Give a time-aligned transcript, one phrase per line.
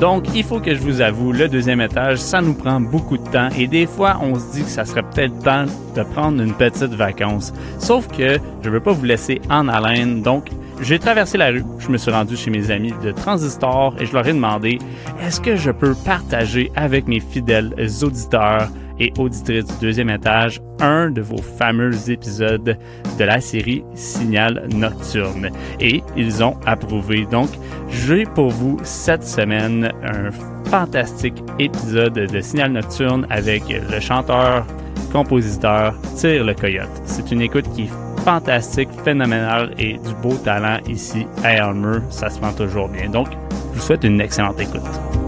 [0.00, 3.28] Donc, il faut que je vous avoue, le deuxième étage, ça nous prend beaucoup de
[3.30, 5.64] temps et des fois, on se dit que ça serait peut-être temps
[5.96, 7.52] de prendre une petite vacance.
[7.80, 10.50] Sauf que je veux pas vous laisser en haleine, donc
[10.80, 14.12] j'ai traversé la rue, je me suis rendu chez mes amis de Transistor et je
[14.12, 14.78] leur ai demandé
[15.20, 18.68] est-ce que je peux partager avec mes fidèles auditeurs
[19.00, 22.76] et auditrices du deuxième étage un de vos fameux épisodes
[23.18, 25.50] de la série Signal Nocturne.
[25.80, 27.26] Et ils ont approuvé.
[27.30, 27.48] Donc,
[27.90, 30.30] j'ai pour vous cette semaine un
[30.68, 34.66] fantastique épisode de Signal Nocturne avec le chanteur,
[35.12, 36.88] compositeur Tire le Coyote.
[37.04, 41.98] C'est une écoute qui est fantastique, phénoménale et du beau talent ici à Elmer.
[42.10, 43.08] Ça se prend toujours bien.
[43.08, 43.28] Donc,
[43.72, 45.27] je vous souhaite une excellente écoute.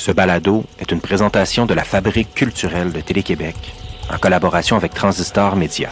[0.00, 3.54] Ce balado est une présentation de la Fabrique culturelle de Télé-Québec
[4.10, 5.90] en collaboration avec Transistor Média.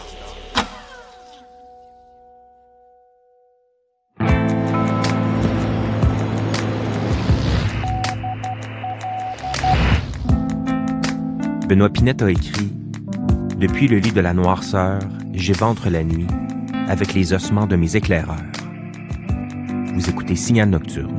[11.68, 12.72] Benoît Pinette a écrit
[13.58, 15.00] Depuis le lit de la noirceur,
[15.34, 16.26] j'éventre la nuit
[16.88, 18.36] avec les ossements de mes éclaireurs.
[19.92, 21.17] Vous écoutez Signal Nocturne.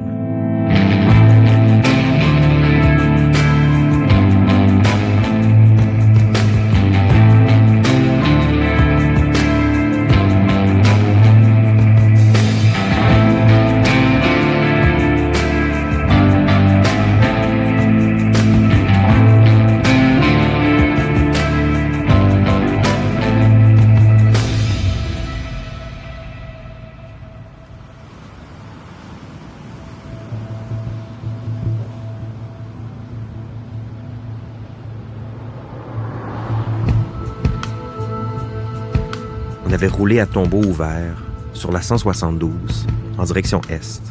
[39.88, 41.24] Roulé à tombeau ouvert
[41.54, 44.02] sur la 172 en direction est.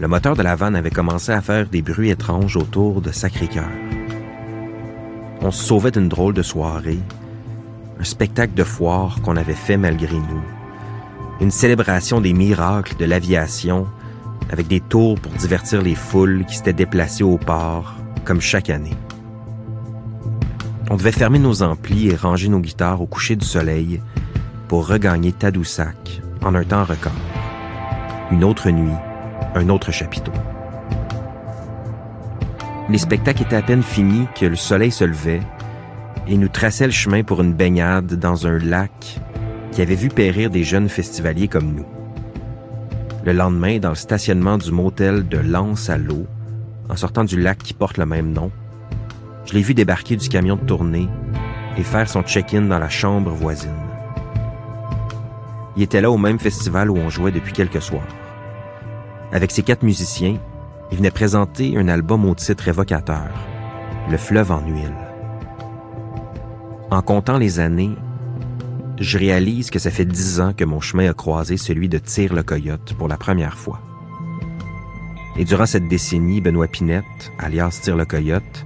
[0.00, 3.64] Le moteur de la vanne avait commencé à faire des bruits étranges autour de Sacré-Cœur.
[5.40, 6.98] On se sauvait d'une drôle de soirée,
[7.98, 10.42] un spectacle de foire qu'on avait fait malgré nous,
[11.40, 13.86] une célébration des miracles de l'aviation
[14.50, 17.94] avec des tours pour divertir les foules qui s'étaient déplacées au port,
[18.24, 18.96] comme chaque année.
[20.88, 24.00] On devait fermer nos amplis et ranger nos guitares au coucher du soleil
[24.68, 27.12] pour regagner Tadoussac en un temps record.
[28.30, 28.94] Une autre nuit,
[29.56, 30.32] un autre chapiteau.
[32.88, 35.40] Les spectacles étaient à peine finis que le soleil se levait
[36.28, 39.20] et nous traçait le chemin pour une baignade dans un lac
[39.72, 41.86] qui avait vu périr des jeunes festivaliers comme nous.
[43.24, 46.26] Le lendemain, dans le stationnement du motel de Lance à l'eau,
[46.88, 48.52] en sortant du lac qui porte le même nom,
[49.46, 51.08] je l'ai vu débarquer du camion de tournée
[51.78, 53.70] et faire son check-in dans la chambre voisine.
[55.76, 58.02] Il était là au même festival où on jouait depuis quelques soirs.
[59.32, 60.38] Avec ses quatre musiciens,
[60.90, 63.28] il venait présenter un album au titre évocateur,
[64.10, 64.94] Le fleuve en huile.
[66.90, 67.96] En comptant les années,
[68.98, 72.32] je réalise que ça fait dix ans que mon chemin a croisé celui de Tire
[72.32, 73.80] le Coyote pour la première fois.
[75.36, 78.64] Et durant cette décennie, Benoît Pinette, alias Tire le Coyote,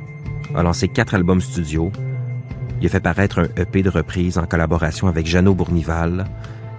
[0.54, 1.92] a lancé quatre albums studio.
[2.80, 6.24] Il a fait paraître un EP de reprise en collaboration avec Jeannot Bournival.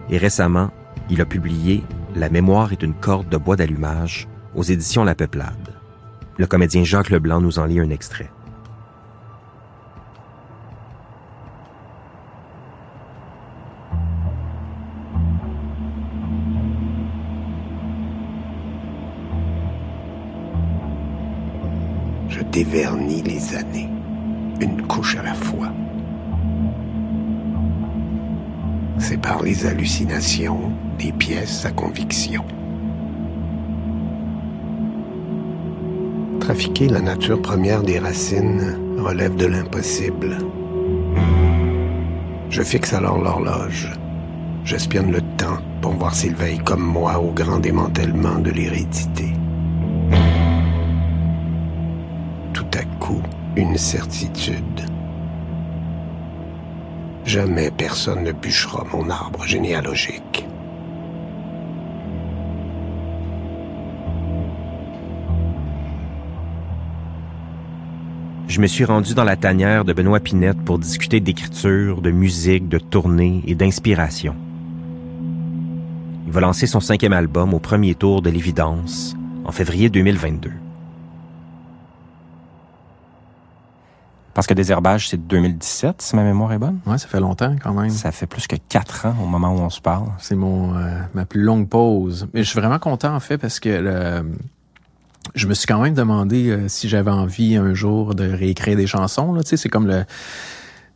[0.09, 0.71] Et récemment,
[1.09, 1.83] il a publié
[2.15, 5.75] La mémoire est une corde de bois d'allumage aux éditions La Peuplade.
[6.37, 8.29] Le comédien Jacques Leblanc nous en lit un extrait.
[22.53, 23.89] Je dévernis les années,
[24.59, 25.71] une couche à la fois.
[28.97, 32.43] C'est par les hallucinations des pièces à conviction.
[36.41, 40.37] Trafiquer la nature première des racines relève de l'impossible.
[42.49, 43.89] Je fixe alors l'horloge.
[44.65, 49.31] J'espionne le temps pour voir s'il veille comme moi au grand démantèlement de l'hérédité.
[53.61, 54.81] Une certitude.
[57.25, 60.47] Jamais personne ne bûchera mon arbre généalogique.
[68.47, 72.67] Je me suis rendu dans la tanière de Benoît Pinette pour discuter d'écriture, de musique,
[72.67, 74.35] de tournée et d'inspiration.
[76.25, 79.15] Il va lancer son cinquième album au premier tour de l'évidence
[79.45, 80.51] en février 2022.
[84.33, 86.79] Parce que Désherbage, c'est 2017, si ma mémoire est bonne.
[86.85, 87.89] Ouais, ça fait longtemps quand même.
[87.89, 90.07] Ça fait plus que quatre ans au moment où on se parle.
[90.19, 92.27] C'est mon euh, ma plus longue pause.
[92.33, 94.31] Mais je suis vraiment content en fait parce que le,
[95.35, 98.87] je me suis quand même demandé euh, si j'avais envie un jour de réécrire des
[98.87, 99.33] chansons.
[99.33, 100.05] Là, tu sais, c'est comme le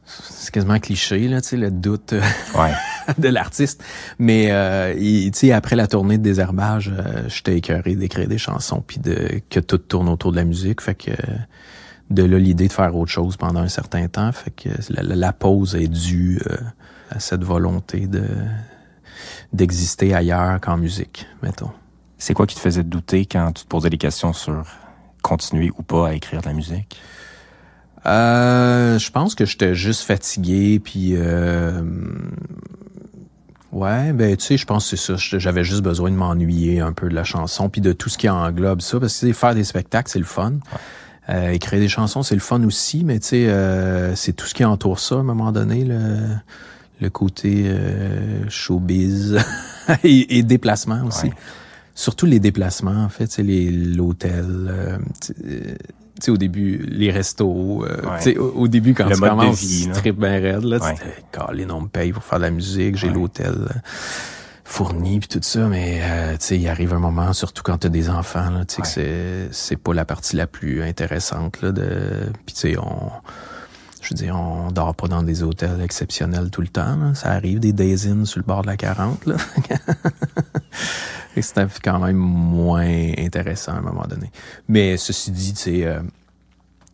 [0.07, 2.21] c'est quasiment cliché là, tu sais, le doute euh,
[2.57, 2.71] Ouais.
[3.17, 3.83] de l'artiste.
[4.17, 8.37] Mais euh, il- tu sais, après la tournée de désherbage, euh, j'étais écœuré d'écrire des
[8.37, 10.79] chansons puis de que tout tourne autour de la musique.
[10.79, 11.11] Fait que
[12.09, 14.31] de là l'idée de faire autre chose pendant un certain temps.
[14.31, 16.57] Fait que la, pause est due euh,
[17.09, 18.25] à cette volonté de
[19.53, 21.71] d'exister ailleurs qu'en musique, mettons.
[22.17, 24.65] C'est quoi qui te faisait douter quand tu te posais des questions sur
[25.21, 26.99] continuer ou pas à écrire de la musique?
[28.05, 31.81] Euh, je pense que j'étais juste fatigué, puis euh,
[33.71, 35.37] ouais, ben tu sais, je pense que c'est ça.
[35.39, 38.29] J'avais juste besoin de m'ennuyer un peu de la chanson, puis de tout ce qui
[38.29, 40.53] englobe ça, parce que faire des spectacles, c'est le fun.
[41.29, 44.53] Euh, écrire des chansons, c'est le fun aussi, mais tu sais, euh, c'est tout ce
[44.53, 46.17] qui entoure ça à un moment donné, le,
[47.01, 49.37] le côté euh, showbiz
[50.03, 51.27] et, et déplacement aussi.
[51.27, 51.33] Ouais.
[51.95, 54.45] Surtout les déplacements, en fait, c'est les l'hôtel.
[54.69, 55.33] euh, tu
[56.21, 57.83] sais, au début, les restos.
[57.85, 58.17] euh, Ouais.
[58.17, 60.63] tu sais, au, au début, quand Le tu commences, tu tripes bien raide.
[60.63, 60.93] Là, Ouais.
[60.93, 63.13] tu te dis, Colin, on me paye pour faire de la musique, j'ai Ouais.
[63.13, 63.55] l'hôtel
[64.67, 67.87] fourni puis tout ça, mais euh, tu sais, il arrive un moment, surtout quand tu
[67.87, 71.61] as des enfants, là, tu sais, que c'est c'est pas la partie la plus intéressante
[71.61, 72.31] là, de.
[72.45, 73.11] Puis tu sais, on.
[74.01, 76.95] Je veux dire, on dort pas dans des hôtels exceptionnels tout le temps.
[76.95, 77.15] là.
[77.15, 79.25] Ça arrive des days in sur le bord de la 40.
[79.25, 79.35] Là.
[81.41, 84.31] C'était quand même moins intéressant à un moment donné.
[84.67, 85.99] Mais ceci dit, tu sais, euh,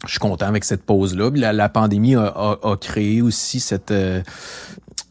[0.06, 1.30] je suis content avec cette pause-là.
[1.36, 3.92] La, la pandémie a, a- a créé aussi cette...
[3.92, 4.22] euh,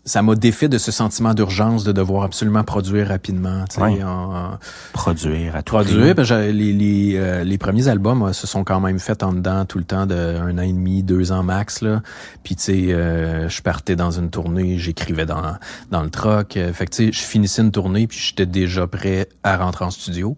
[0.05, 3.65] ça m'a défait de ce sentiment d'urgence de devoir absolument produire rapidement.
[4.05, 4.59] en- en-
[4.93, 6.25] Produire à tout produire.
[6.25, 9.65] j'ai- les, les, euh, les premiers albums euh, se sont quand même faits en dedans
[9.67, 11.83] tout le temps de un an et demi, deux ans max.
[11.83, 12.03] Là.
[12.43, 15.55] Puis tu sais, euh, je partais dans une tournée, j'écrivais dans,
[15.91, 16.57] dans le truck.
[16.57, 19.85] Euh, fait que tu sais, je finissais une tournée puis j'étais déjà prêt à rentrer
[19.85, 20.37] en studio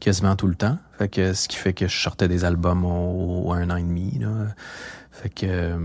[0.00, 0.78] quasiment tout le temps.
[0.98, 3.82] Fait que ce qui fait que je sortais des albums au, au un an et
[3.82, 4.18] demi.
[4.20, 4.28] Là.
[5.10, 5.76] Fait que, euh,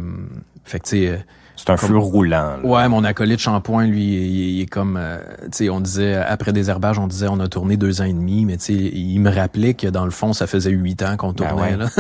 [0.64, 1.26] fait que tu sais.
[1.60, 2.58] C'est un Comme- feu roulant.
[2.58, 2.60] là.
[2.64, 6.54] Ouais, mon acolyte shampoing, lui, il, il est comme, euh, tu sais, on disait, après
[6.54, 9.20] des herbages, on disait, on a tourné deux ans et demi, mais tu sais, il
[9.20, 11.78] me rappelait que dans le fond, ça faisait huit ans qu'on Ben tournait, ouais.
[11.78, 11.88] là.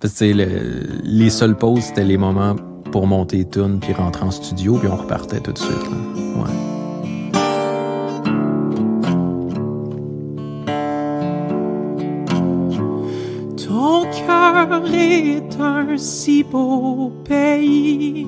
[0.00, 2.56] Parce que, tu sais, le- les seules pauses, c'était les moments
[2.90, 6.42] pour monter les tunes, puis rentrer en studio, puis on repartait tout de suite, là.
[6.42, 6.50] Ouais.
[13.56, 18.26] Ton cœur est un si beau pays,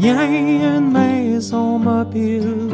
[0.00, 2.68] mien une maison mobile.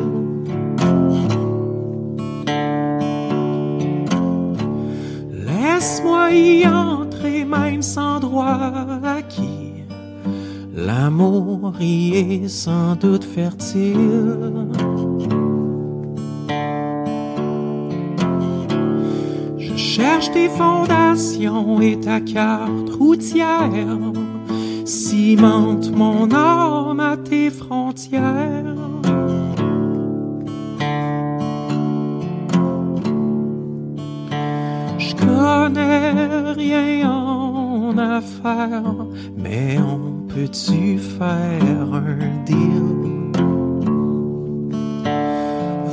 [5.47, 8.73] Laisse-moi y entrer même sans droit
[9.05, 9.85] acquis.
[10.75, 14.37] L'amour y est sans doute fertile.
[19.56, 23.69] Je cherche tes fondations et ta carte routière.
[24.84, 28.76] Cimente mon âme à tes frontières.
[34.98, 39.06] Je connais rien en affaires,
[39.38, 43.32] mais on peut-tu faire un deal?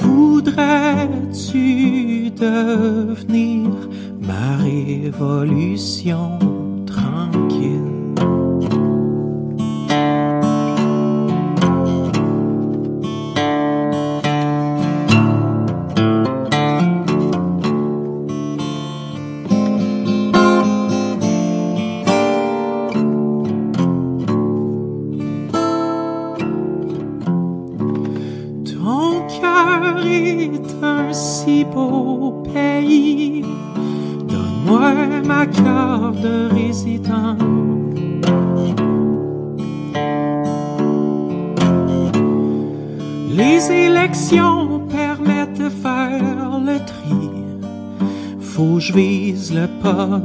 [0.01, 3.69] Voudrais-tu devenir
[4.19, 6.39] ma révolution?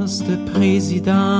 [0.06, 1.35] Poste de président.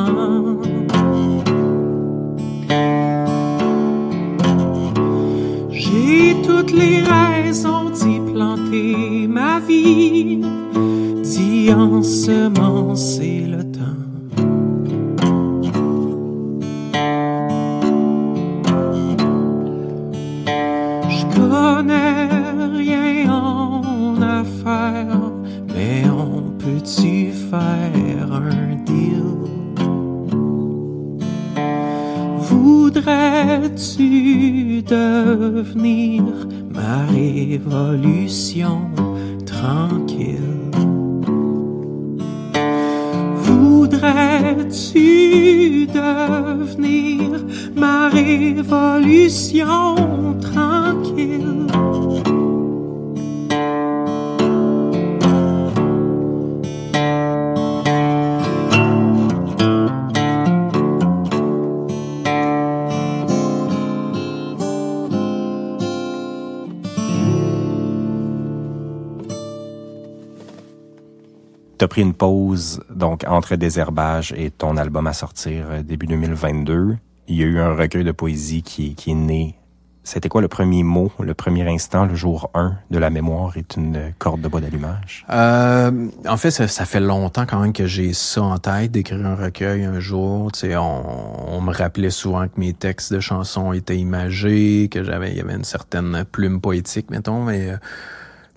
[71.87, 76.97] As pris une pause donc entre Désherbage et ton album à sortir euh, début 2022.
[77.28, 79.55] Il y a eu un recueil de poésie qui, est né.
[80.02, 83.76] C'était quoi le premier mot, le premier instant, le jour 1 de la mémoire est
[83.76, 85.25] une corde de bois d'allumage?
[85.31, 89.37] Euh, en fait, ça, fait longtemps quand même que j'ai ça en tête, d'écrire un
[89.37, 90.50] recueil un jour.
[90.64, 95.55] On, me rappelait souvent que mes textes de chansons étaient imagés, que j'avais, y avait
[95.55, 97.76] une certaine plume poétique, mettons, mais euh,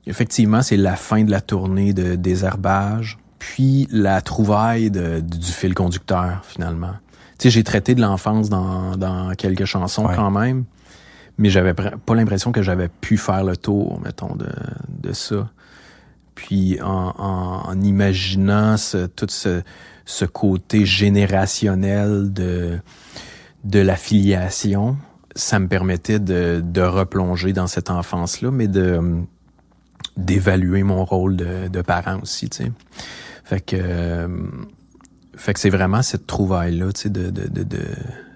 [0.09, 5.75] Effectivement, c'est la fin de la tournée de Désherbage, puis la trouvaille de, du fil
[5.75, 6.93] conducteur, finalement.
[7.37, 10.15] Tu sais, j'ai traité de l'enfance dans, dans quelques chansons ouais.
[10.15, 10.65] quand même,
[11.37, 14.49] mais j'avais pas l'impression que j'avais pu faire le tour, mettons, de,
[14.89, 15.47] de ça.
[16.33, 19.61] Puis en, en, en imaginant ce, tout ce,
[20.05, 22.79] ce côté générationnel de,
[23.63, 24.97] de la filiation,
[25.35, 28.99] ça me permettait de, de replonger dans cette enfance-là, mais de
[30.19, 32.71] d'évaluer mon rôle de, de, parent aussi, tu sais.
[33.43, 34.27] Fait que, euh,
[35.35, 37.81] fait que c'est vraiment cette trouvaille-là, tu sais, de, de, de, de,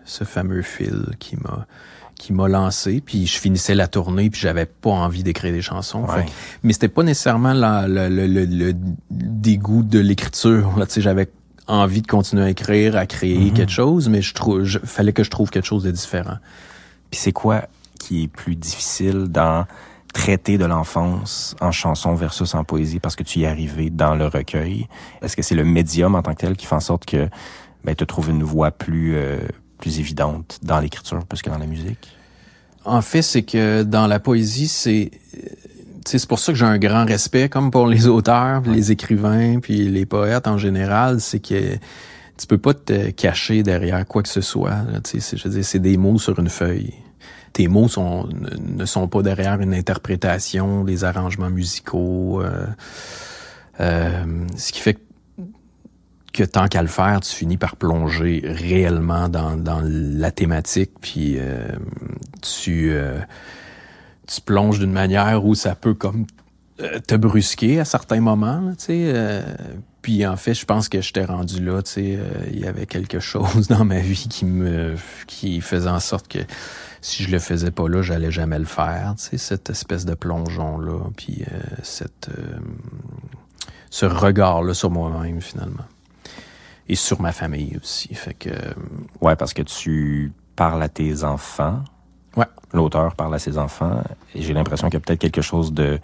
[0.05, 1.67] ce fameux fil qui m'a
[2.15, 6.05] qui m'a lancé, puis je finissais la tournée, puis j'avais pas envie d'écrire des chansons.
[6.05, 6.23] Ouais.
[6.23, 8.73] Fait, mais c'était pas nécessairement la, le, le, le, le,
[9.09, 10.77] dégoût de l'écriture.
[10.77, 11.27] Là, tu sais, j'avais
[11.67, 13.53] envie de continuer à écrire, à créer mm -hmm.
[13.53, 16.37] quelque chose, mais je trouve, fallait que je trouve quelque chose de différent.
[17.09, 17.67] Puis c'est quoi
[17.99, 19.65] qui est plus difficile dans
[20.13, 24.15] traiter de l'enfance en chanson versus en poésie parce que tu y es arrivé dans
[24.15, 24.87] le recueil?
[25.21, 27.27] Est-ce que c'est le médium en tant que tel qui fait en sorte que
[27.83, 29.39] ben, tu trouves une voix plus, euh,
[29.79, 32.15] plus évidente dans l'écriture plus que dans la musique?
[32.85, 35.11] En fait, c'est que dans la poésie, c'est
[36.05, 39.89] c'est pour ça que j'ai un grand respect, comme pour les auteurs, les écrivains, puis
[39.89, 41.75] les poètes en général, c'est que
[42.37, 44.79] tu peux pas te cacher derrière quoi que ce soit.
[45.13, 46.93] Je veux dire, c'est des mots sur une feuille
[47.53, 48.27] tes mots sont,
[48.59, 52.41] ne sont pas derrière une interprétation, des arrangements musicaux.
[52.41, 52.65] Euh,
[53.79, 54.99] euh, ce qui fait
[56.33, 61.35] que tant qu'à le faire, tu finis par plonger réellement dans, dans la thématique, puis
[61.37, 61.67] euh,
[62.41, 63.19] tu, euh,
[64.27, 66.25] tu plonges d'une manière où ça peut comme
[66.81, 69.03] euh, te brusquer à certains moments, tu sais.
[69.05, 69.43] Euh,
[70.01, 72.19] puis en fait, je pense que je t'ai rendu là, tu sais,
[72.51, 74.95] il y avait quelque chose dans ma vie qui me
[75.27, 76.39] qui faisait en sorte que
[77.03, 79.15] si je le faisais pas là, j'allais jamais le faire.
[79.17, 82.59] Tu sais, cette espèce de plongeon là, puis euh, cette euh,
[83.89, 85.83] ce regard là sur moi-même finalement
[86.87, 88.13] et sur ma famille aussi.
[88.15, 88.73] Fait que euh,
[89.19, 91.83] ouais, parce que tu parles à tes enfants.
[92.37, 92.45] Ouais.
[92.71, 94.01] L'auteur parle à ses enfants
[94.33, 95.99] et j'ai l'impression qu'il y a peut-être quelque chose de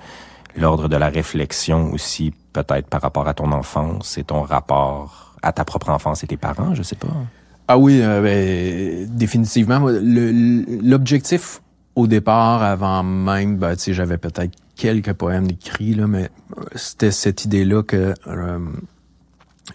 [0.57, 5.53] l'ordre de la réflexion aussi, peut-être par rapport à ton enfance et ton rapport à
[5.53, 7.07] ta propre enfance et tes parents, je sais pas.
[7.71, 9.79] Ah oui, euh, ben, définitivement.
[9.79, 11.61] L'objectif
[11.95, 16.31] au départ, avant même, ben, j'avais peut-être quelques poèmes écrits, là, mais
[16.73, 18.59] c'était cette idée-là que euh,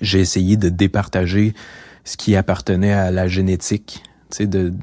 [0.00, 1.54] j'ai essayé de départager
[2.02, 4.02] ce qui appartenait à la génétique,
[4.40, 4.74] de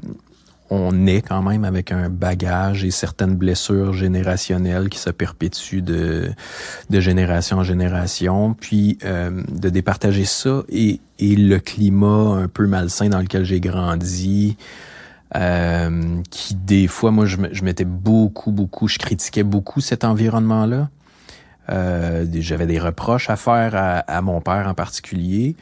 [0.72, 6.30] on est quand même avec un bagage et certaines blessures générationnelles qui se perpétuent de,
[6.88, 12.66] de génération en génération, puis euh, de départager ça et, et le climat un peu
[12.66, 14.56] malsain dans lequel j'ai grandi,
[15.36, 20.88] euh, qui des fois, moi, je, mettais beaucoup, beaucoup, je critiquais beaucoup cet environnement-là.
[21.68, 25.54] Euh, J'avais des reproches à faire à, à mon père en particulier.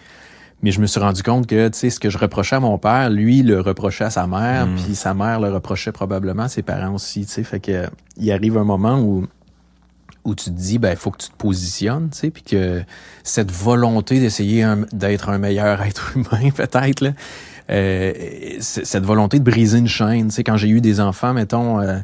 [0.62, 2.76] Mais je me suis rendu compte que, tu sais, ce que je reprochais à mon
[2.76, 4.76] père, lui le reprochait à sa mère, Mm.
[4.76, 7.42] puis sa mère le reprochait probablement à ses parents aussi, tu sais.
[7.44, 7.86] Fait que
[8.18, 9.26] il arrive un moment où
[10.22, 12.82] où tu te dis, ben, il faut que tu te positionnes, tu sais, puis que
[13.24, 17.12] cette volonté d'essayer d'être un meilleur être humain, peut-être, là,
[17.70, 18.12] euh,
[18.60, 21.98] cette volonté de briser une chaîne, tu sais, quand j'ai eu des enfants, mettons, euh,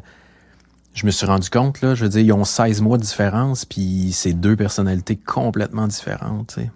[0.95, 3.65] je me suis rendu compte, là, je veux dire, ils ont 16 mois de différence,
[3.65, 6.71] puis c'est deux personnalités complètement différentes, tu sais.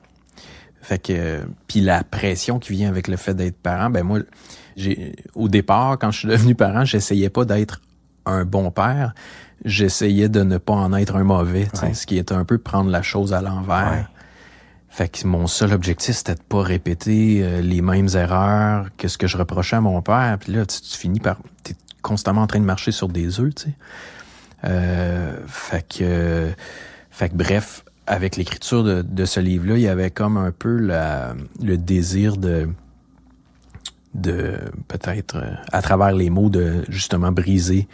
[0.81, 4.19] Fait que puis la pression qui vient avec le fait d'être parent, ben moi
[4.75, 7.81] j'ai au départ quand je suis devenu parent, j'essayais pas d'être
[8.25, 9.13] un bon père,
[9.63, 11.93] j'essayais de ne pas en être un mauvais, ouais.
[11.93, 13.91] ce qui est un peu prendre la chose à l'envers.
[13.91, 14.05] Ouais.
[14.89, 19.17] Fait que mon seul objectif c'était de pas répéter euh, les mêmes erreurs que ce
[19.17, 22.47] que je reprochais à mon père, puis là tu, tu finis par t'es constamment en
[22.47, 23.75] train de marcher sur des œufs, tu sais.
[24.63, 26.51] Euh, fait que,
[27.09, 31.77] fait que bref, avec l'écriture de, ce livre-là, il y avait comme un peu le
[31.77, 32.67] désir de
[34.13, 34.57] de
[34.89, 37.87] peut-être euh, à travers les mots de justement briser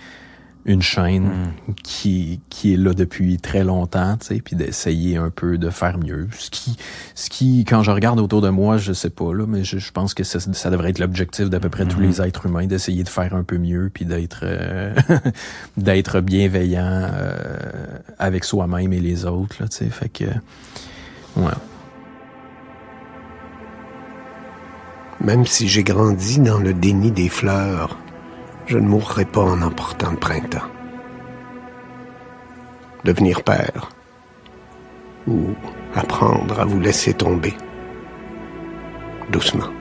[0.67, 1.73] une chaîne Mm.
[1.83, 5.97] qui qui est là depuis très longtemps, tu sais, puis d'essayer un peu de faire
[5.97, 6.27] mieux.
[6.37, 6.77] Ce qui
[7.15, 9.91] ce qui quand je regarde autour de moi, je sais pas là, mais je, je
[9.91, 13.03] pense que ça, ça devrait être l'objectif d'à peu près tous les êtres humains d'essayer
[13.03, 14.93] de faire un peu mieux puis d'être euh,
[15.77, 17.31] d'être bienveillant euh,
[18.19, 20.25] avec soi-même et les autres là, tu sais, fait que
[21.37, 21.51] ouais.
[25.19, 27.97] Même si j'ai grandi dans le déni des fleurs,
[28.67, 30.67] je ne mourrai pas en emportant le printemps.
[33.05, 33.89] Devenir père.
[35.25, 35.53] Ou
[35.95, 37.53] apprendre à vous laisser tomber.
[39.29, 39.71] Doucement.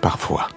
[0.00, 0.48] Parfois.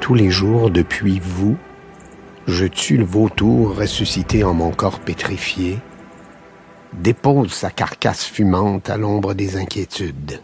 [0.00, 1.56] Tous les jours depuis vous,
[2.46, 5.78] je tue le vautour ressuscité en mon corps pétrifié,
[6.92, 10.40] dépose sa carcasse fumante à l'ombre des inquiétudes.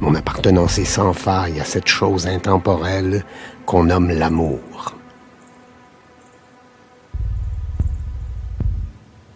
[0.00, 3.24] Mon appartenance est sans faille à cette chose intemporelle
[3.64, 4.94] qu'on nomme l'amour.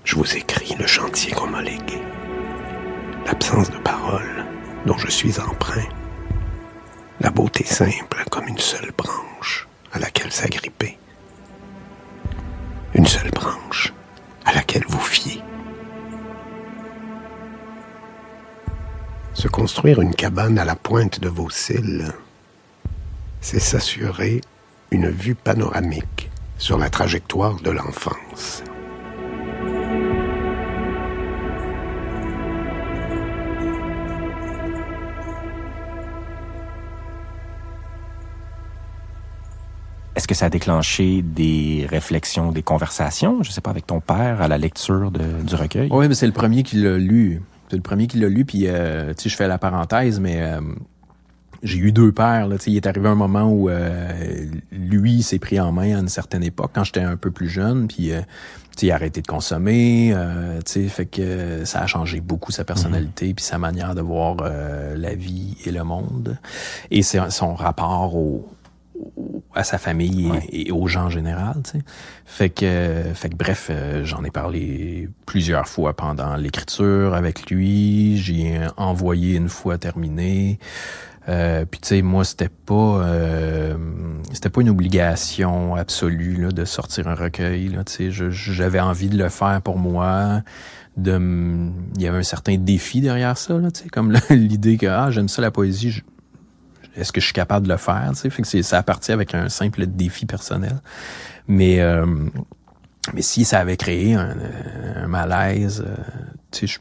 [0.04, 2.02] Je vous écris le chantier qu'on m'a légué,
[3.26, 4.44] l'absence de parole
[4.84, 5.88] dont je suis empreint,
[7.20, 10.98] la beauté simple comme une seule branche à laquelle s'agripper.
[12.94, 13.92] Une seule branche
[14.44, 15.42] à laquelle vous fiez.
[19.34, 22.12] Se construire une cabane à la pointe de vos cils,
[23.40, 24.40] c'est s'assurer
[24.90, 28.62] une vue panoramique sur la trajectoire de l'enfance.
[40.20, 44.42] Est-ce que ça a déclenché des réflexions, des conversations, je sais pas, avec ton père
[44.42, 45.88] à la lecture de- du recueil?
[45.90, 47.40] Oui, mais c'est le premier qui l'a lu.
[47.70, 50.42] C'est le premier qui l'a lu, puis euh, tu sais, je fais la parenthèse, mais
[50.42, 50.60] euh,
[51.62, 52.48] j'ai eu deux pères.
[52.48, 55.96] Là, tu sais, il est arrivé un moment où euh, lui s'est pris en main
[55.96, 58.20] à une certaine époque, quand j'étais un peu plus jeune, puis euh,
[58.76, 60.12] tu sais, il a arrêté de consommer.
[60.14, 64.02] Euh, tu sais, fait que ça a changé beaucoup sa personnalité, puis sa manière de
[64.02, 64.36] voir
[64.96, 66.36] la vie et le monde,
[66.90, 68.46] et c'est son rapport au-
[69.54, 70.46] à sa famille et- Ouais.
[70.52, 71.84] et, aux gens en général, tu sais.
[72.24, 78.16] Fait que, fait que bref, euh, j'en ai parlé plusieurs fois pendant l'écriture avec lui.
[78.16, 80.58] J'ai envoyé une fois terminé.
[81.28, 83.74] Euh, puis tu sais, moi c'était pas, euh,
[84.32, 87.68] c'était pas une obligation absolue là, de sortir un recueil.
[87.68, 90.42] Là, tu sais, j'avais envie de le faire pour moi.
[90.96, 91.18] De,
[91.96, 95.10] il y avait un certain défi derrière ça, là, tu sais, comme l'idée que ah
[95.10, 96.02] j'aime ça la poésie.
[96.96, 98.10] Est-ce que je suis capable de le faire?
[98.10, 98.30] Tu sais?
[98.30, 100.80] Fait que c'est, ça a parti avec un simple défi personnel.
[101.48, 102.06] Mais, euh,
[103.14, 104.36] mais si ça avait créé un,
[104.96, 105.94] un malaise, euh,
[106.50, 106.78] tu sais, je-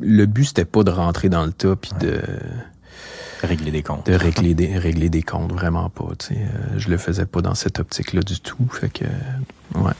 [0.00, 2.20] le but c'était pas de rentrer dans le tas puis de,
[3.42, 4.06] Régler des comptes.
[4.06, 6.08] de régler des, régler des comptes, vraiment pas.
[6.18, 6.40] Tu sais.
[6.40, 8.66] Euh, je le faisais pas dans cette optique-là du tout.
[8.72, 9.04] Fait que,
[9.76, 9.92] ouais.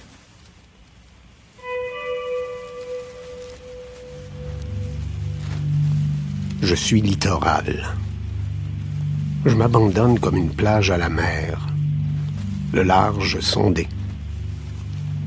[6.62, 7.84] Je suis littoral.
[9.46, 11.68] Je m'abandonne comme une plage à la mer.
[12.72, 13.86] Le large sondé.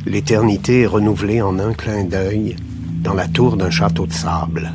[0.05, 2.57] L'éternité est renouvelée en un clin d'œil
[3.01, 4.73] dans la tour d'un château de sable.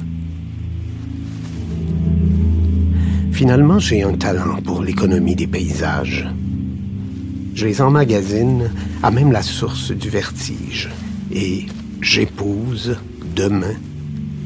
[3.32, 6.26] Finalement, j'ai un talent pour l'économie des paysages.
[7.54, 8.70] Je les emmagasine
[9.02, 10.88] à même la source du vertige
[11.30, 11.66] et
[12.00, 12.96] j'épouse
[13.36, 13.74] demain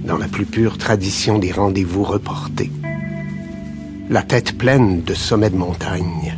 [0.04, 2.72] dans la plus pure tradition des rendez-vous reportés.
[4.10, 6.34] La tête pleine de sommets de montagne.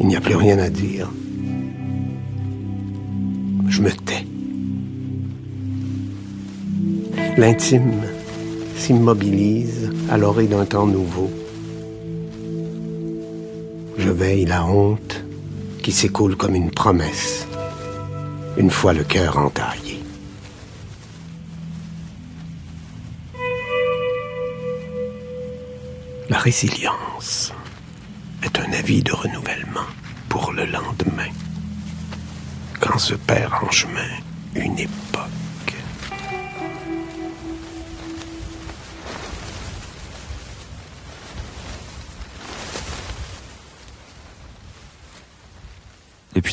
[0.00, 1.10] Il n'y a plus rien à dire.
[3.68, 4.26] Je me tais.
[7.36, 8.02] L'intime
[8.76, 11.30] s'immobilise à l'orée d'un temps nouveau.
[13.96, 15.24] Je veille la honte
[15.82, 17.47] qui s'écoule comme une promesse,
[18.58, 20.02] une fois le cœur entaillé.
[26.28, 27.52] La résilience
[28.42, 29.86] est un avis de renouvellement
[30.28, 31.30] pour le lendemain,
[32.80, 34.10] quand se perd en chemin
[34.56, 35.07] une époque.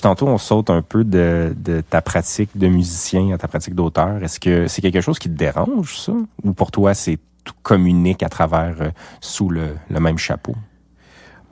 [0.05, 4.23] Tantôt, on saute un peu de, de ta pratique de musicien à ta pratique d'auteur.
[4.23, 6.13] Est-ce que c'est quelque chose qui te dérange, ça?
[6.43, 8.89] Ou pour toi, c'est tout communique à travers, euh,
[9.19, 10.55] sous le, le même chapeau?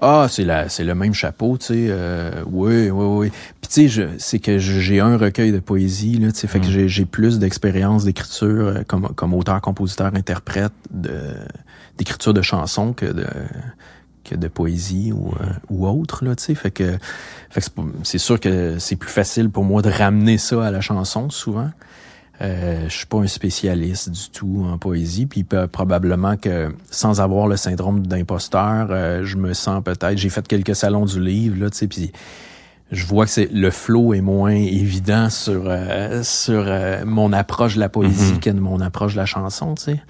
[0.02, 1.88] Ah, c'est la, c'est le même chapeau, tu sais.
[1.89, 3.32] Euh, oui, oui, oui.
[3.60, 6.68] Puis tu sais, c'est que j'ai un recueil de poésie, là, tu sais, fait que
[6.68, 11.34] j'ai, j'ai plus d'expérience d'écriture euh, comme, comme auteur, compositeur, interprète, de,
[11.98, 13.26] d'écriture de chansons que de,
[14.24, 16.56] que de poésie ou, euh, ou autre, là, tu sais.
[16.56, 16.98] Fait que,
[17.50, 20.82] fait que c'est sûr que c'est plus facile pour moi de ramener ça à la
[20.82, 21.70] chanson, souvent.
[22.42, 27.48] Euh, je suis pas un spécialiste du tout en poésie, puis probablement que sans avoir
[27.48, 30.18] le syndrome d'imposteur, euh, je me sens peut-être.
[30.18, 32.12] J'ai fait quelques salons du livre là, tu sais, puis
[32.94, 37.76] je vois que c'est le flow est moins évident sur euh, sur euh, mon approche
[37.76, 38.40] de la poésie mm-hmm.
[38.40, 40.02] que de mon approche de la chanson, tu sais.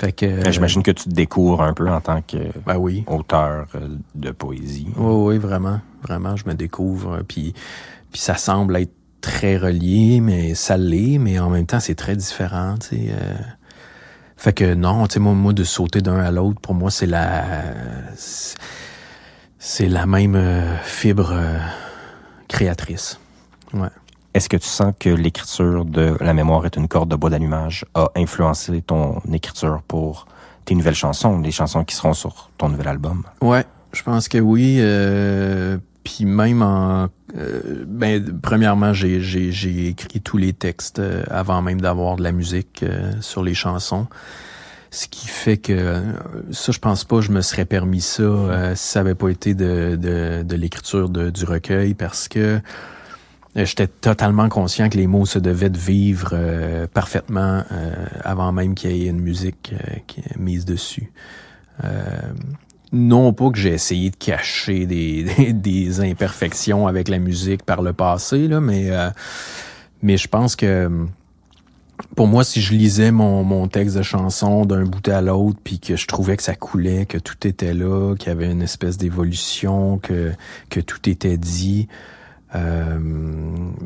[0.00, 3.04] Fait que j'imagine que tu te découvres un peu en tant que ben oui.
[3.06, 3.66] auteur
[4.14, 4.88] de poésie.
[4.96, 7.52] Oui, oui, vraiment, vraiment, je me découvre, puis
[8.10, 12.16] puis ça semble être très relié, mais ça l'est, mais en même temps, c'est très
[12.16, 13.08] différent, tu sais.
[13.10, 13.34] Euh.
[14.36, 17.06] Fait que non, tu sais, moi, moi, de sauter d'un à l'autre, pour moi, c'est
[17.06, 17.44] la...
[19.62, 21.58] C'est la même euh, fibre euh,
[22.48, 23.20] créatrice.
[23.74, 23.90] Ouais.
[24.34, 27.84] Est-ce que tu sens que l'écriture de La mémoire est une corde de bois d'allumage
[27.94, 30.26] a influencé ton écriture pour
[30.64, 33.24] tes nouvelles chansons, les chansons qui seront sur ton nouvel album?
[33.40, 34.76] Ouais, je pense que oui.
[34.78, 41.80] Euh, puis même en euh, ben premièrement j'ai écrit tous les textes euh, avant même
[41.80, 44.06] d'avoir de la musique euh, sur les chansons
[44.90, 46.02] ce qui fait que
[46.50, 49.96] ça je pense pas je me serais permis ça si ça avait pas été de
[49.96, 52.60] de, de l'écriture du recueil parce que
[53.56, 56.36] J'étais totalement conscient que les mots se devaient de vivre
[56.94, 57.64] parfaitement
[58.22, 61.10] avant même qu'il y ait une musique est mise dessus.
[62.92, 67.92] Non pas que j'ai essayé de cacher des, des, imperfections avec la musique par le
[67.92, 69.10] passé, là, mais, euh,
[70.02, 70.90] mais je pense que
[72.16, 75.78] pour moi, si je lisais mon, mon texte de chanson d'un bout à l'autre, puis
[75.78, 78.96] que je trouvais que ça coulait, que tout était là, qu'il y avait une espèce
[78.96, 80.32] d'évolution, que,
[80.70, 81.88] que tout était dit,
[82.54, 82.98] euh,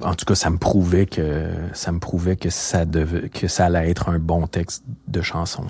[0.02, 3.66] en tout cas, ça me prouvait que ça me prouvait que ça devait, que ça
[3.66, 5.64] allait être un bon texte de chanson.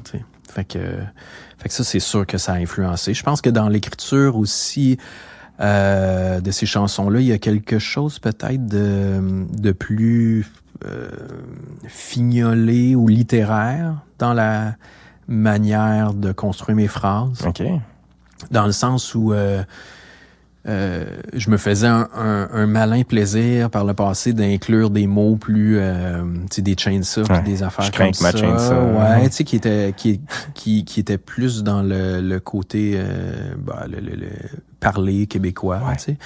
[0.48, 0.78] Fait que
[1.59, 3.14] fait que ça, c'est sûr que ça a influencé.
[3.14, 4.98] Je pense que dans l'écriture aussi
[5.61, 10.46] euh, de ces chansons-là, il y a quelque chose peut-être de, de plus
[10.85, 11.09] euh,
[11.87, 14.74] fignolé ou littéraire dans la
[15.26, 17.40] manière de construire mes phrases.
[17.46, 17.62] OK.
[18.50, 19.62] Dans le sens où euh,
[20.66, 25.77] euh, je me faisais un, un, malin plaisir par le passé d'inclure des mots plus,
[25.79, 27.42] euh, tu sais, des chainsaws, ouais.
[27.42, 28.33] des affaires comme ça.
[28.33, 30.22] Ouais, tu sais, qui était qui,
[30.55, 34.29] qui qui était plus dans le, le côté, euh, bah, le, le,
[34.81, 36.16] parler québécois, tu sais.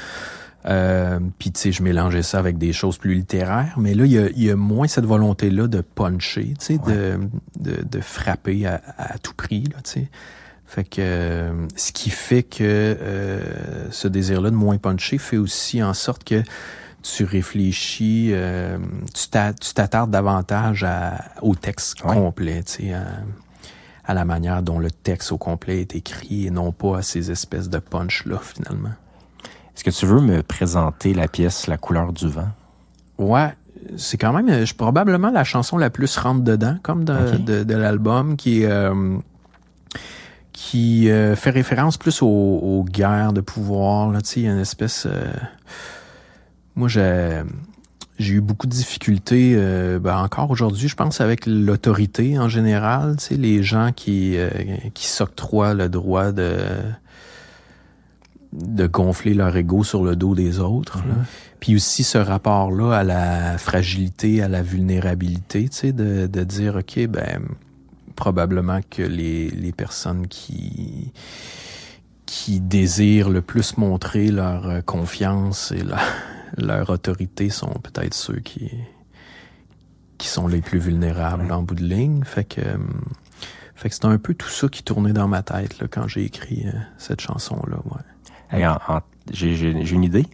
[0.66, 4.12] Euh, puis tu sais, je mélangeais ça avec des choses plus littéraires, mais là, il
[4.12, 7.18] y a, y a, moins cette volonté-là de puncher, tu sais, de,
[7.58, 10.08] de, de, frapper à, à tout prix, là, tu sais.
[10.68, 13.40] Fait que euh, ce qui fait que euh,
[13.90, 16.42] ce désir-là de moins puncher fait aussi en sorte que
[17.02, 18.76] tu réfléchis, euh,
[19.14, 22.92] tu t'attardes davantage à, au texte complet, tu sais,
[24.04, 27.30] à, la manière dont le texte au complet est écrit et non pas à ces
[27.30, 28.92] espèces de punch-là, finalement.
[29.74, 32.50] Est-ce que tu veux me présenter la pièce La couleur du vent?
[33.16, 33.54] Ouais,
[33.96, 37.74] c'est quand même je, probablement la chanson la plus rentre dedans, comme de, de, de
[37.74, 38.90] l'album, qui est
[40.52, 44.10] qui euh, fait référence plus aux, guerres de pouvoir.
[44.10, 45.06] Là, il y a une espèce...
[45.06, 45.32] Euh,
[46.74, 47.42] moi, j'ai
[48.18, 53.14] j'ai eu beaucoup de difficultés, euh, ben encore aujourd'hui, je pense, avec l'autorité en général,
[53.16, 54.36] tu sais, les gens qui,
[54.92, 56.56] qui s'octroient le droit de
[58.52, 60.98] de gonfler leur ego sur le dos des autres.
[60.98, 61.58] Mm-hmm.
[61.60, 66.76] Puis aussi ce rapport-là à la fragilité, à la vulnérabilité, tu sais, de, de dire,
[66.76, 67.42] OK, ben
[68.18, 71.12] probablement que les, les personnes qui
[72.26, 76.02] qui désirent le plus montrer leur euh, confiance et leur,
[76.58, 78.72] leur autorité sont peut-être ceux qui
[80.18, 82.24] qui sont les plus vulnérables en bout de ligne.
[82.24, 82.76] Fait que euh,
[83.76, 86.24] fait que c'est un peu tout ça qui tournait dans ma tête là, quand j'ai
[86.24, 87.78] écrit euh, cette chanson là.
[87.84, 88.60] Ouais.
[89.30, 90.26] j'ai une idée.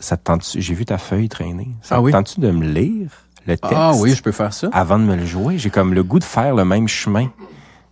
[0.00, 0.18] Ça
[0.56, 1.68] j'ai vu ta feuille traîner.
[1.80, 2.12] Ça ah oui?
[2.12, 3.12] de me lire?
[3.46, 3.74] Le texte.
[3.76, 4.68] Ah oui, je peux faire ça.
[4.72, 7.30] Avant de me le jouer, j'ai comme le goût de faire le même chemin.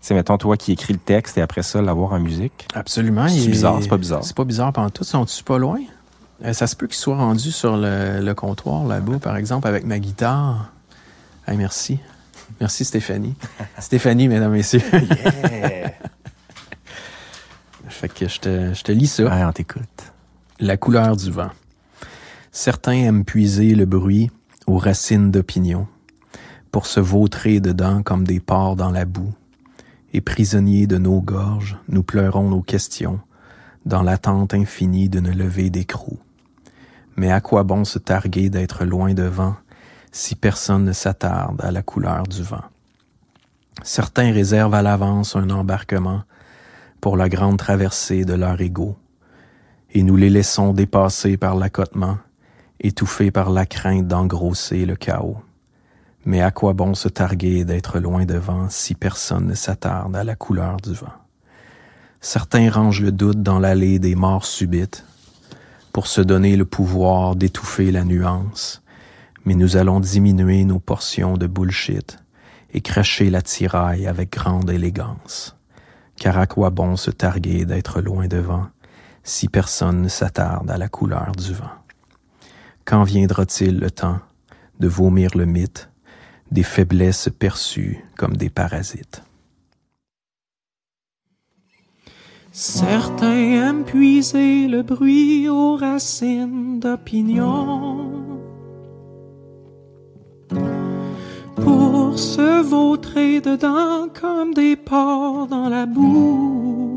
[0.00, 2.68] C'est mettons toi qui écris le texte et après ça l'avoir en musique.
[2.74, 3.28] Absolument.
[3.28, 4.24] C'est bizarre, c'est pas bizarre.
[4.24, 5.04] C'est pas bizarre pendant tout.
[5.04, 5.80] Sont-tu pas loin?
[6.44, 9.98] Euh, ça se peut qu'ils soient rendus sur le, comptoir là-bas, par exemple, avec ma
[9.98, 10.70] guitare.
[11.46, 11.98] Hey, merci.
[12.60, 13.34] Merci Stéphanie.
[13.78, 14.82] Stéphanie, mesdames, messieurs.
[14.92, 15.92] yeah!
[17.88, 19.24] fait que je te, je te lis ça.
[19.24, 19.82] Ouais, on t'écoute.
[20.60, 21.50] La couleur du vent.
[22.52, 24.30] Certains aiment puiser le bruit
[24.68, 25.86] aux racines d'opinion,
[26.70, 29.32] pour se vautrer dedans comme des porcs dans la boue.
[30.12, 33.18] Et prisonniers de nos gorges, nous pleurons nos questions,
[33.86, 36.18] dans l'attente infinie d'une levée d'écrou.
[37.16, 39.56] Mais à quoi bon se targuer d'être loin devant
[40.12, 42.64] si personne ne s'attarde à la couleur du vent?
[43.82, 46.22] Certains réservent à l'avance un embarquement
[47.00, 48.96] pour la grande traversée de leur ego,
[49.92, 52.18] et nous les laissons dépasser par l'accotement,
[52.80, 55.38] étouffés par la crainte d'engrosser le chaos.
[56.24, 60.36] Mais à quoi bon se targuer d'être loin devant si personne ne s'attarde à la
[60.36, 61.12] couleur du vent?
[62.20, 65.04] Certains rangent le doute dans l'allée des morts subites
[65.92, 68.82] pour se donner le pouvoir d'étouffer la nuance,
[69.44, 72.18] mais nous allons diminuer nos portions de bullshit
[72.72, 75.56] et cracher la tiraille avec grande élégance.
[76.16, 78.66] Car à quoi bon se targuer d'être loin devant
[79.22, 81.70] si personne ne s'attarde à la couleur du vent?
[82.88, 84.18] Quand viendra-t-il le temps
[84.80, 85.90] de vomir le mythe
[86.50, 89.22] des faiblesses perçues comme des parasites?
[92.50, 98.10] Certains aiment puiser le bruit aux racines d'opinion
[101.56, 106.87] pour se vautrer dedans comme des porcs dans la boue.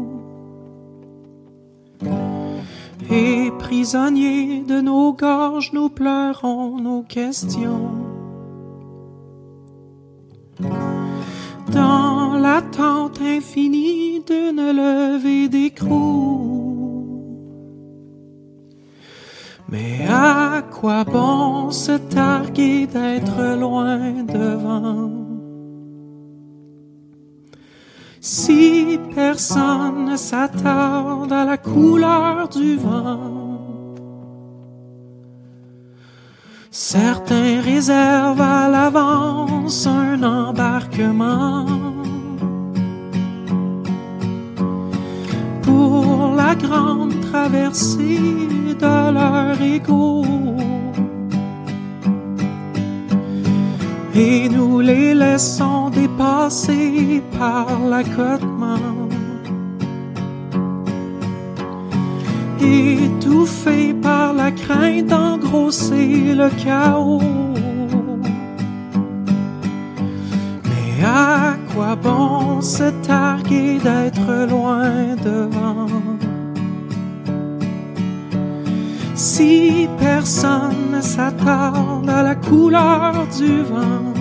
[3.14, 7.92] Et prisonniers de nos gorges, nous pleurons nos questions.
[11.74, 16.62] Dans l'attente infinie d'une levée d'écrou.
[19.68, 25.21] Mais à quoi bon se targuer d'être loin devant?
[28.24, 33.66] Si personne ne s'attarde à la couleur du vent,
[36.70, 41.66] certains réservent à l'avance un embarquement
[45.64, 48.20] pour la grande traversée
[48.80, 50.24] de leur ego.
[54.14, 58.78] Et nous les laissons dépasser par l'accotement.
[62.60, 67.22] Étouffés par la crainte d'engrosser le chaos.
[70.66, 75.88] Mais à quoi bon se targuer d'être loin devant?
[79.16, 84.14] Si personne ne s'attarde à la couleur du vent,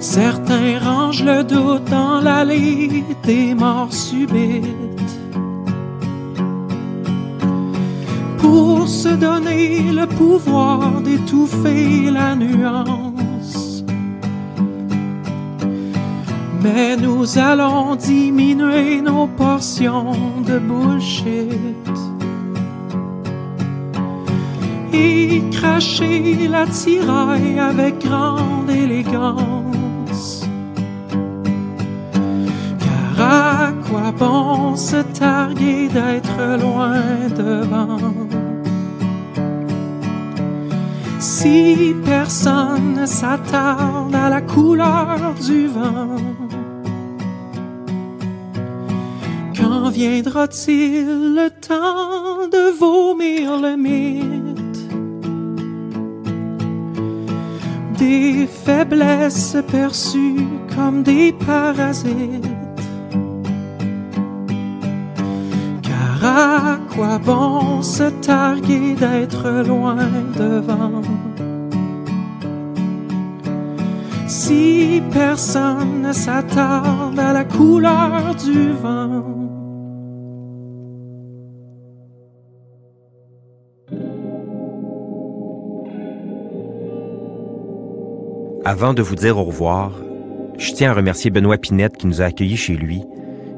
[0.00, 5.14] certains rangent le doute dans l'allée des morts subites.
[8.38, 13.84] Pour se donner le pouvoir d'étouffer la nuance.
[16.62, 20.12] Mais nous allons diminuer nos portions
[20.46, 22.13] de bullshit
[24.94, 30.46] et cracher la tiraille avec grande élégance.
[32.84, 37.00] Car à quoi bon se targuer d'être loin
[37.36, 38.14] devant?
[41.18, 46.16] Si personne ne s'attarde à la couleur du vent,
[49.56, 54.53] quand viendra-t-il le temps de vomir le mythe
[58.04, 62.50] des faiblesses perçues comme des parasites?
[65.88, 71.02] Car à quoi bon se targuer d'être loin devant?
[74.26, 79.43] Si personne ne s'attarde à la couleur du vent.
[88.66, 89.92] Avant de vous dire au revoir,
[90.56, 93.02] je tiens à remercier Benoît Pinette qui nous a accueillis chez lui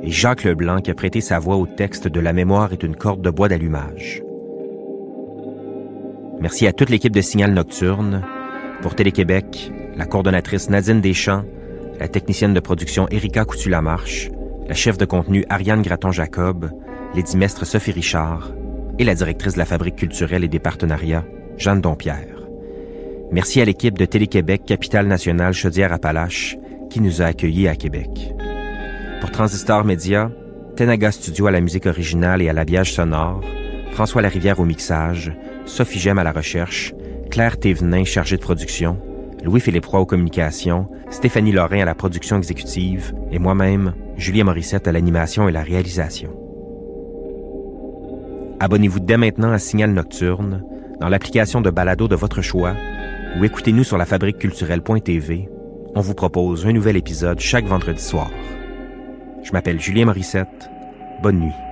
[0.03, 2.97] et Jacques Leblanc qui a prêté sa voix au texte de La mémoire est une
[2.97, 4.25] corde de bois d'allumage.
[6.40, 8.25] Merci à toute l'équipe de Signal Nocturne,
[8.83, 11.45] pour Télé-Québec, la coordonnatrice Nadine Deschamps,
[12.01, 14.31] la technicienne de production Erika Coutu-Lamarche,
[14.66, 16.73] la chef de contenu Ariane Graton-Jacob,
[17.14, 18.51] l'édimestre Sophie Richard
[18.99, 21.25] et la directrice de la Fabrique culturelle et des partenariats,
[21.57, 22.36] Jeanne Dompierre.
[23.37, 26.57] Merci à l'équipe de Télé-Québec Capitale Nationale Chaudière-Appalaches
[26.88, 28.33] qui nous a accueillis à Québec.
[29.20, 30.31] Pour Transistor Média,
[30.75, 33.42] Tenaga Studio à la musique originale et à l'habillage sonore,
[33.92, 36.94] François Larivière au mixage, Sophie Gem à la recherche,
[37.31, 38.96] Claire Thévenin chargée de production,
[39.44, 44.92] Louis-Philippe Roy aux communications, Stéphanie Lorrain à la production exécutive et moi-même, Julien Morissette à
[44.92, 46.31] l'animation et la réalisation.
[48.61, 50.64] Abonnez-vous dès maintenant à Signal Nocturne
[51.03, 52.72] dans l'application de balado de votre choix
[53.37, 55.49] ou écoutez-nous sur la culturelle.tv.
[55.94, 58.31] On vous propose un nouvel épisode chaque vendredi soir.
[59.42, 60.70] Je m'appelle Julien Morissette.
[61.22, 61.65] Bonne nuit.